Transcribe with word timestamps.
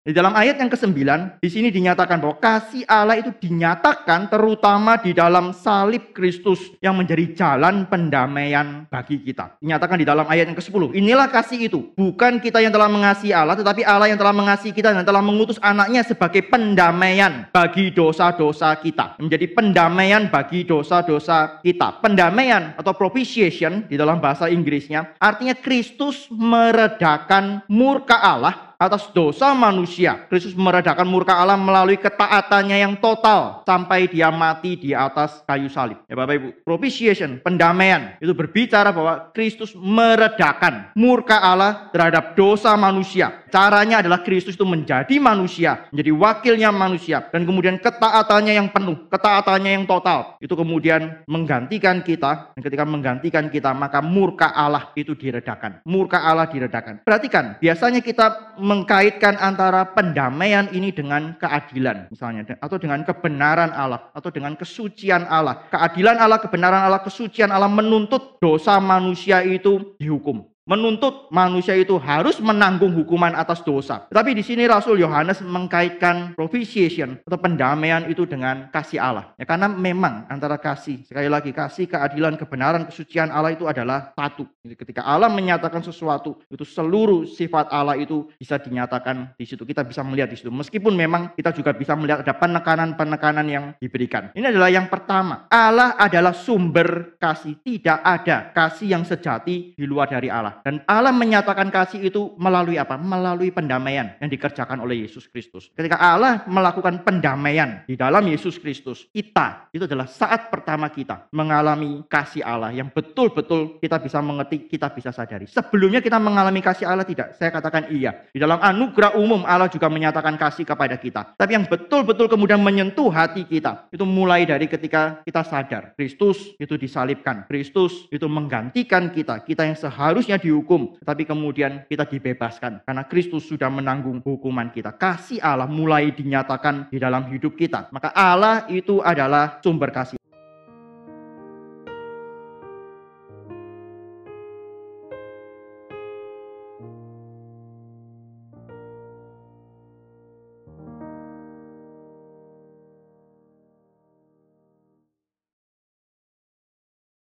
Di 0.00 0.16
dalam 0.16 0.32
ayat 0.32 0.56
yang 0.56 0.72
ke-9, 0.72 0.96
di 1.44 1.48
sini 1.52 1.68
dinyatakan 1.68 2.24
bahwa 2.24 2.40
kasih 2.40 2.88
Allah 2.88 3.20
itu 3.20 3.36
dinyatakan 3.36 4.32
terutama 4.32 4.96
di 4.96 5.12
dalam 5.12 5.52
salib 5.52 6.16
Kristus 6.16 6.72
yang 6.80 6.96
menjadi 6.96 7.36
jalan 7.36 7.84
pendamaian 7.84 8.88
bagi 8.88 9.20
kita. 9.20 9.60
Dinyatakan 9.60 10.00
di 10.00 10.08
dalam 10.08 10.24
ayat 10.24 10.48
yang 10.48 10.56
ke-10. 10.56 10.96
Inilah 10.96 11.28
kasih 11.28 11.68
itu. 11.68 11.92
Bukan 12.00 12.40
kita 12.40 12.64
yang 12.64 12.72
telah 12.72 12.88
mengasihi 12.88 13.36
Allah, 13.36 13.52
tetapi 13.60 13.84
Allah 13.84 14.08
yang 14.08 14.16
telah 14.16 14.32
mengasihi 14.32 14.72
kita 14.72 14.96
dan 14.96 15.04
telah 15.04 15.20
mengutus 15.20 15.60
anaknya 15.60 16.00
sebagai 16.00 16.48
pendamaian 16.48 17.52
bagi 17.52 17.92
dosa-dosa 17.92 18.80
kita. 18.80 19.20
Menjadi 19.20 19.52
pendamaian 19.52 20.32
bagi 20.32 20.64
dosa-dosa 20.64 21.60
kita. 21.60 22.00
Pendamaian 22.00 22.72
atau 22.80 22.96
propitiation 22.96 23.84
di 23.84 24.00
dalam 24.00 24.16
bahasa 24.16 24.48
Inggrisnya 24.48 25.12
artinya 25.20 25.52
Kristus 25.52 26.24
meredakan 26.32 27.68
murka 27.68 28.16
Allah 28.16 28.69
atas 28.80 29.12
dosa 29.12 29.52
manusia. 29.52 30.24
Kristus 30.32 30.56
meredakan 30.56 31.04
murka 31.04 31.36
Allah 31.36 31.60
melalui 31.60 32.00
ketaatannya 32.00 32.80
yang 32.80 32.96
total 32.96 33.60
sampai 33.68 34.08
dia 34.08 34.32
mati 34.32 34.80
di 34.80 34.96
atas 34.96 35.44
kayu 35.44 35.68
salib. 35.68 36.00
Ya 36.08 36.16
Bapak 36.16 36.34
Ibu, 36.40 36.48
propitiation, 36.64 37.44
pendamaian 37.44 38.16
itu 38.24 38.32
berbicara 38.32 38.88
bahwa 38.88 39.28
Kristus 39.36 39.76
meredakan 39.76 40.96
murka 40.96 41.36
Allah 41.36 41.92
terhadap 41.92 42.32
dosa 42.32 42.72
manusia. 42.80 43.39
Caranya 43.50 43.98
adalah 43.98 44.22
Kristus 44.22 44.54
itu 44.54 44.62
menjadi 44.62 45.18
manusia, 45.18 45.90
menjadi 45.90 46.12
wakilnya 46.14 46.70
manusia 46.70 47.26
dan 47.34 47.42
kemudian 47.42 47.82
ketaatannya 47.82 48.54
yang 48.54 48.70
penuh, 48.70 49.10
ketaatannya 49.10 49.70
yang 49.74 49.84
total 49.90 50.38
itu 50.38 50.54
kemudian 50.54 51.26
menggantikan 51.26 52.00
kita 52.06 52.54
dan 52.54 52.60
ketika 52.62 52.86
menggantikan 52.86 53.50
kita 53.50 53.74
maka 53.74 53.98
murka 53.98 54.54
Allah 54.54 54.94
itu 54.94 55.18
diredakan. 55.18 55.82
Murka 55.82 56.22
Allah 56.22 56.46
diredakan. 56.46 57.02
Perhatikan, 57.02 57.58
biasanya 57.58 57.98
kita 57.98 58.56
mengkaitkan 58.62 59.34
antara 59.42 59.82
pendamaian 59.90 60.70
ini 60.70 60.94
dengan 60.94 61.34
keadilan 61.34 62.06
misalnya 62.14 62.54
atau 62.62 62.78
dengan 62.78 63.02
kebenaran 63.02 63.74
Allah 63.74 64.14
atau 64.14 64.30
dengan 64.30 64.54
kesucian 64.54 65.26
Allah. 65.26 65.66
Keadilan 65.74 66.22
Allah, 66.22 66.38
kebenaran 66.38 66.86
Allah, 66.86 67.02
kesucian 67.02 67.50
Allah 67.50 67.68
menuntut 67.68 68.38
dosa 68.38 68.78
manusia 68.78 69.42
itu 69.42 69.98
dihukum 69.98 70.49
menuntut 70.68 71.26
manusia 71.34 71.74
itu 71.74 71.96
harus 71.98 72.38
menanggung 72.38 72.92
hukuman 72.94 73.32
atas 73.34 73.64
dosa. 73.64 74.06
Tetapi 74.06 74.36
di 74.36 74.44
sini 74.44 74.68
Rasul 74.68 75.00
Yohanes 75.02 75.42
mengkaitkan 75.42 76.38
propitiation 76.38 77.18
atau 77.26 77.38
pendamaian 77.40 78.06
itu 78.06 78.28
dengan 78.28 78.70
kasih 78.70 79.02
Allah. 79.02 79.32
Ya, 79.34 79.48
karena 79.48 79.66
memang 79.66 80.30
antara 80.30 80.60
kasih, 80.60 81.02
sekali 81.02 81.26
lagi 81.26 81.50
kasih, 81.50 81.90
keadilan, 81.90 82.38
kebenaran, 82.38 82.86
kesucian 82.86 83.32
Allah 83.32 83.56
itu 83.56 83.66
adalah 83.66 84.14
satu. 84.14 84.46
Jadi 84.62 84.74
ketika 84.76 85.02
Allah 85.02 85.32
menyatakan 85.32 85.82
sesuatu, 85.82 86.38
itu 86.46 86.62
seluruh 86.62 87.26
sifat 87.26 87.72
Allah 87.72 87.98
itu 87.98 88.28
bisa 88.38 88.60
dinyatakan 88.60 89.34
di 89.34 89.44
situ. 89.48 89.66
Kita 89.66 89.82
bisa 89.82 90.04
melihat 90.06 90.30
di 90.30 90.38
situ. 90.38 90.52
Meskipun 90.52 90.94
memang 90.94 91.34
kita 91.34 91.50
juga 91.50 91.74
bisa 91.74 91.96
melihat 91.98 92.22
ada 92.22 92.36
penekanan-penekanan 92.36 93.46
yang 93.48 93.64
diberikan. 93.82 94.30
Ini 94.36 94.52
adalah 94.52 94.70
yang 94.70 94.86
pertama. 94.86 95.50
Allah 95.50 95.98
adalah 95.98 96.36
sumber 96.36 97.16
kasih. 97.18 97.58
Tidak 97.60 97.98
ada 98.04 98.52
kasih 98.54 98.94
yang 98.94 99.02
sejati 99.02 99.74
di 99.74 99.84
luar 99.88 100.06
dari 100.06 100.28
Allah. 100.30 100.49
Dan 100.66 100.82
Allah 100.88 101.14
menyatakan 101.14 101.70
kasih 101.70 102.02
itu 102.10 102.34
melalui 102.36 102.76
apa? 102.76 102.98
Melalui 102.98 103.54
pendamaian 103.54 104.18
yang 104.18 104.30
dikerjakan 104.30 104.82
oleh 104.82 105.06
Yesus 105.06 105.30
Kristus. 105.30 105.70
Ketika 105.76 106.00
Allah 106.00 106.42
melakukan 106.50 107.06
pendamaian 107.06 107.86
di 107.86 107.94
dalam 107.94 108.26
Yesus 108.26 108.58
Kristus, 108.58 109.06
kita 109.14 109.70
itu 109.70 109.86
adalah 109.86 110.10
saat 110.10 110.50
pertama 110.50 110.90
kita 110.90 111.30
mengalami 111.30 112.02
kasih 112.08 112.42
Allah 112.42 112.74
yang 112.74 112.90
betul-betul 112.90 113.78
kita 113.78 114.00
bisa 114.00 114.18
mengerti, 114.24 114.66
kita 114.66 114.90
bisa 114.90 115.14
sadari. 115.14 115.46
Sebelumnya 115.46 116.02
kita 116.02 116.16
mengalami 116.16 116.64
kasih 116.64 116.88
Allah 116.88 117.06
tidak? 117.06 117.36
Saya 117.36 117.52
katakan 117.52 117.92
iya. 117.92 118.26
Di 118.32 118.40
dalam 118.40 118.58
anugerah 118.58 119.14
umum 119.20 119.44
Allah 119.44 119.68
juga 119.68 119.86
menyatakan 119.86 120.34
kasih 120.40 120.64
kepada 120.64 120.96
kita. 120.96 121.36
Tapi 121.36 121.54
yang 121.54 121.68
betul-betul 121.68 122.26
kemudian 122.26 122.58
menyentuh 122.58 123.12
hati 123.12 123.44
kita 123.44 123.92
itu 123.92 124.02
mulai 124.08 124.48
dari 124.48 124.64
ketika 124.64 125.20
kita 125.22 125.44
sadar 125.44 125.92
Kristus 125.94 126.56
itu 126.56 126.80
disalibkan. 126.80 127.44
Kristus 127.44 128.08
itu 128.08 128.24
menggantikan 128.24 129.12
kita. 129.12 129.44
Kita 129.44 129.68
yang 129.68 129.76
seharusnya 129.76 130.39
dihukum, 130.40 130.96
tapi 131.04 131.28
kemudian 131.28 131.84
kita 131.86 132.08
dibebaskan 132.08 132.84
karena 132.84 133.04
Kristus 133.06 133.46
sudah 133.48 133.68
menanggung 133.68 134.20
hukuman 134.24 134.72
kita. 134.72 134.96
Kasih 134.96 135.40
Allah 135.40 135.68
mulai 135.68 136.12
dinyatakan 136.12 136.88
di 136.88 136.98
dalam 137.00 137.28
hidup 137.28 137.56
kita. 137.56 137.88
Maka 137.92 138.12
Allah 138.12 138.64
itu 138.68 139.00
adalah 139.00 139.60
sumber 139.60 139.92
kasih. 139.92 140.19